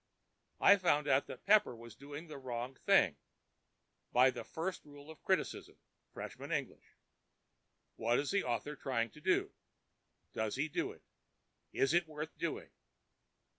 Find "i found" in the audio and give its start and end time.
0.59-1.07